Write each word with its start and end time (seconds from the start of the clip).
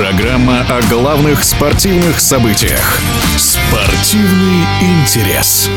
о 0.00 0.80
главных 0.88 1.42
спортивных 1.42 2.20
событиях. 2.20 3.00
Спортивный 3.36 4.64
интерес. 4.80 5.68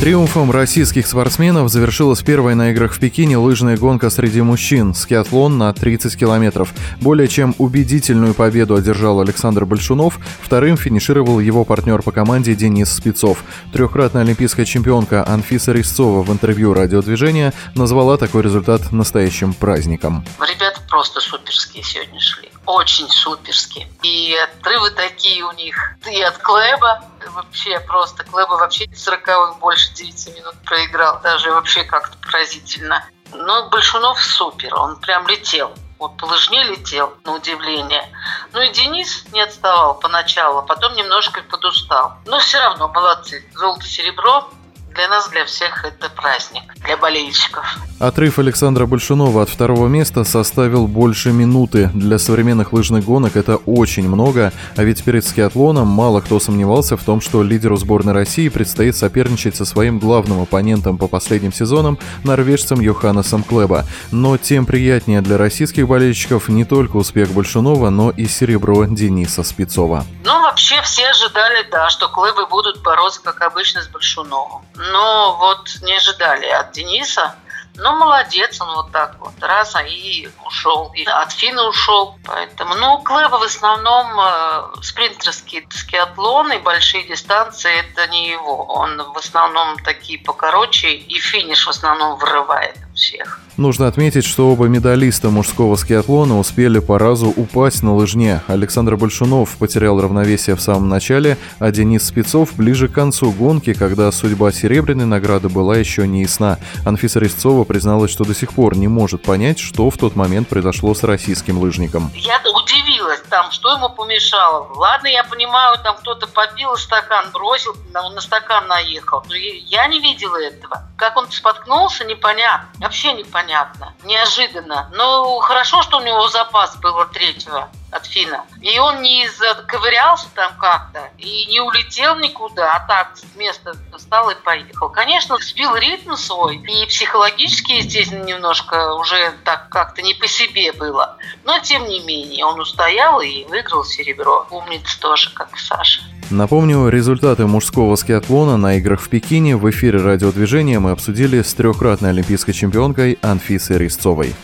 Триумфом 0.00 0.50
российских 0.50 1.06
спортсменов 1.06 1.70
завершилась 1.70 2.20
первая 2.20 2.54
на 2.54 2.72
играх 2.72 2.92
в 2.92 3.00
Пекине 3.00 3.38
лыжная 3.38 3.78
гонка 3.78 4.10
среди 4.10 4.42
мужчин, 4.42 4.94
скиатлон 4.94 5.56
на 5.56 5.72
30 5.72 6.14
километров. 6.18 6.74
Более 7.00 7.26
чем 7.26 7.54
убедительную 7.56 8.34
победу 8.34 8.76
одержал 8.76 9.18
Александр 9.20 9.64
Большунов, 9.64 10.18
вторым 10.42 10.76
финишировал 10.76 11.40
его 11.40 11.64
партнер 11.64 12.02
по 12.02 12.12
команде 12.12 12.54
Денис 12.54 12.92
Спецов. 12.92 13.42
Трехкратная 13.72 14.22
олимпийская 14.22 14.66
чемпионка 14.66 15.26
Анфиса 15.26 15.72
Резцова 15.72 16.22
в 16.22 16.30
интервью 16.30 16.74
радиодвижения 16.74 17.54
назвала 17.74 18.18
такой 18.18 18.42
результат 18.42 18.92
настоящим 18.92 19.54
праздником. 19.54 20.22
Ребята 20.38 20.77
просто 20.98 21.20
суперские 21.20 21.84
сегодня 21.84 22.18
шли 22.18 22.50
очень 22.66 23.08
суперски. 23.08 23.86
И 24.02 24.34
отрывы 24.34 24.90
такие 24.90 25.44
у 25.44 25.52
них. 25.52 25.76
И 26.10 26.20
от 26.22 26.38
Клэба 26.38 27.04
вообще 27.28 27.78
просто. 27.78 28.24
Клэба 28.24 28.54
вообще 28.54 28.88
40 28.92 29.60
больше 29.60 29.94
9 29.94 30.34
минут 30.34 30.54
проиграл. 30.64 31.20
Даже 31.22 31.52
вообще 31.52 31.84
как-то 31.84 32.18
поразительно. 32.18 33.08
Но 33.32 33.68
Большунов 33.68 34.20
супер. 34.20 34.74
Он 34.74 34.96
прям 34.98 35.28
летел. 35.28 35.72
Вот 36.00 36.16
по 36.16 36.24
лыжне 36.24 36.64
летел, 36.64 37.14
на 37.24 37.34
удивление. 37.34 38.04
Ну 38.52 38.60
и 38.60 38.68
Денис 38.70 39.24
не 39.32 39.40
отставал 39.40 40.00
поначалу, 40.00 40.58
а 40.58 40.62
потом 40.62 40.96
немножко 40.96 41.42
подустал. 41.42 42.14
Но 42.26 42.40
все 42.40 42.58
равно 42.58 42.88
молодцы. 42.88 43.48
Золото-серебро 43.54 44.50
для 44.94 45.08
нас, 45.08 45.28
для 45.30 45.44
всех 45.44 45.84
это 45.84 46.10
праздник, 46.10 46.62
для 46.84 46.96
болельщиков. 46.96 47.64
Отрыв 47.98 48.38
Александра 48.38 48.86
Большунова 48.86 49.42
от 49.42 49.48
второго 49.48 49.88
места 49.88 50.24
составил 50.24 50.86
больше 50.86 51.32
минуты. 51.32 51.90
Для 51.94 52.18
современных 52.18 52.72
лыжных 52.72 53.04
гонок 53.04 53.36
это 53.36 53.56
очень 53.56 54.08
много, 54.08 54.52
а 54.76 54.84
ведь 54.84 55.04
перед 55.04 55.24
скиатлоном 55.24 55.86
мало 55.88 56.20
кто 56.20 56.40
сомневался 56.40 56.96
в 56.96 57.02
том, 57.04 57.20
что 57.20 57.42
лидеру 57.42 57.76
сборной 57.76 58.12
России 58.12 58.48
предстоит 58.48 58.96
соперничать 58.96 59.56
со 59.56 59.64
своим 59.64 59.98
главным 59.98 60.42
оппонентом 60.42 60.98
по 60.98 61.08
последним 61.08 61.52
сезонам, 61.52 61.98
норвежцем 62.24 62.80
Йоханнесом 62.80 63.42
Клеба. 63.42 63.84
Но 64.10 64.36
тем 64.36 64.66
приятнее 64.66 65.20
для 65.20 65.38
российских 65.38 65.88
болельщиков 65.88 66.48
не 66.48 66.64
только 66.64 66.96
успех 66.96 67.30
Большунова, 67.30 67.90
но 67.90 68.10
и 68.10 68.26
серебро 68.26 68.84
Дениса 68.84 69.42
Спецова. 69.42 70.04
Ну, 70.28 70.42
вообще 70.42 70.82
все 70.82 71.08
ожидали, 71.08 71.62
да, 71.70 71.88
что 71.88 72.10
Клэбы 72.10 72.46
будут 72.48 72.82
бороться, 72.82 73.22
как 73.22 73.40
обычно, 73.40 73.80
с 73.80 73.88
Большуновым. 73.88 74.62
Но 74.74 75.36
вот 75.36 75.78
не 75.80 75.96
ожидали 75.96 76.44
от 76.46 76.72
Дениса 76.72 77.34
ну, 77.78 77.92
молодец, 77.92 78.60
он 78.60 78.74
вот 78.74 78.92
так 78.92 79.16
вот 79.20 79.40
раз, 79.40 79.76
а 79.76 79.82
и 79.82 80.28
ушел. 80.44 80.90
И 80.94 81.04
от 81.04 81.32
Фина 81.32 81.62
ушел. 81.68 82.18
Поэтому, 82.24 82.74
ну, 82.74 82.98
Клэба 83.02 83.36
в 83.36 83.42
основном 83.42 84.18
э, 84.20 84.82
спринтерские 84.82 85.66
скиатлоны, 85.70 86.58
большие 86.58 87.04
дистанции, 87.04 87.70
это 87.78 88.08
не 88.08 88.30
его. 88.30 88.64
Он 88.64 89.00
в 89.12 89.16
основном 89.16 89.78
такие 89.78 90.18
покороче, 90.18 90.90
и 90.90 91.20
финиш 91.20 91.66
в 91.66 91.70
основном 91.70 92.16
вырывает 92.18 92.76
всех. 92.98 93.40
Нужно 93.56 93.88
отметить, 93.88 94.24
что 94.24 94.50
оба 94.52 94.66
медалиста 94.66 95.30
мужского 95.30 95.74
скиатлона 95.76 96.38
успели 96.38 96.78
по 96.78 96.98
разу 96.98 97.26
упасть 97.28 97.82
на 97.82 97.94
лыжне. 97.94 98.40
Александр 98.46 98.96
Большунов 98.96 99.56
потерял 99.56 100.00
равновесие 100.00 100.54
в 100.54 100.60
самом 100.60 100.88
начале, 100.88 101.36
а 101.58 101.70
Денис 101.72 102.06
Спецов 102.06 102.54
ближе 102.54 102.88
к 102.88 102.92
концу 102.92 103.32
гонки, 103.32 103.74
когда 103.74 104.12
судьба 104.12 104.52
серебряной 104.52 105.06
награды 105.06 105.48
была 105.48 105.76
еще 105.76 106.06
не 106.06 106.22
ясна. 106.22 106.58
Анфиса 106.84 107.18
Резцова 107.18 107.64
призналась, 107.64 108.12
что 108.12 108.24
до 108.24 108.34
сих 108.34 108.52
пор 108.52 108.76
не 108.76 108.86
может 108.86 109.22
понять, 109.22 109.58
что 109.58 109.90
в 109.90 109.96
тот 109.96 110.14
момент 110.14 110.48
произошло 110.48 110.94
с 110.94 111.02
российским 111.02 111.58
лыжником. 111.58 112.12
Я 112.14 112.38
удивилась 112.54 113.22
там, 113.28 113.50
что 113.50 113.72
ему 113.72 113.88
помешало. 113.90 114.68
Ладно, 114.74 115.08
я 115.08 115.24
понимаю, 115.24 115.78
там 115.82 115.96
кто-то 115.96 116.26
попил 116.28 116.76
стакан, 116.76 117.26
бросил, 117.32 117.74
на 117.92 118.20
стакан 118.20 118.66
наехал. 118.68 119.24
Но 119.28 119.34
я 119.34 119.86
не 119.88 120.00
видела 120.00 120.36
этого. 120.40 120.87
Как 120.98 121.16
он 121.16 121.30
споткнулся, 121.30 122.04
непонятно. 122.04 122.68
Вообще 122.80 123.12
непонятно 123.12 123.94
неожиданно. 124.02 124.90
Но 124.92 125.38
хорошо, 125.38 125.82
что 125.82 125.98
у 125.98 126.00
него 126.00 126.28
запас 126.28 126.76
был 126.76 126.98
от 126.98 127.12
третьего 127.12 127.70
от 127.90 128.04
Фина. 128.04 128.44
И 128.60 128.78
он 128.78 129.00
не 129.00 129.28
заковырялся 129.28 130.28
там 130.34 130.52
как-то 130.58 131.08
и 131.16 131.46
не 131.46 131.60
улетел 131.60 132.16
никуда, 132.16 132.74
а 132.74 132.86
так 132.86 133.16
с 133.16 133.36
места 133.36 133.72
встал 133.96 134.28
и 134.30 134.34
поехал. 134.34 134.90
Конечно, 134.90 135.38
сбил 135.38 135.74
ритм 135.76 136.14
свой, 136.14 136.56
и 136.56 136.86
психологически, 136.86 137.72
естественно, 137.72 138.24
немножко 138.24 138.94
уже 138.94 139.32
так 139.44 139.68
как-то 139.70 140.02
не 140.02 140.14
по 140.14 140.26
себе 140.26 140.72
было. 140.72 141.16
Но, 141.44 141.58
тем 141.60 141.86
не 141.86 142.00
менее, 142.00 142.44
он 142.44 142.60
устоял 142.60 143.20
и 143.20 143.44
выиграл 143.44 143.84
серебро. 143.84 144.46
Умница 144.50 145.00
тоже, 145.00 145.30
как 145.30 145.56
Саша. 145.58 146.02
Напомню, 146.30 146.88
результаты 146.88 147.46
мужского 147.46 147.96
скиатлона 147.96 148.58
на 148.58 148.76
играх 148.76 149.00
в 149.00 149.08
Пекине 149.08 149.56
в 149.56 149.68
эфире 149.70 149.98
радиодвижения 150.02 150.78
мы 150.78 150.90
обсудили 150.90 151.40
с 151.40 151.54
трехкратной 151.54 152.10
олимпийской 152.10 152.52
чемпионкой 152.52 153.18
Анфисой 153.22 153.78
Резцовой. 153.78 154.34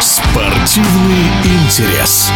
Спортивный 0.00 1.28
интерес. 1.44 2.32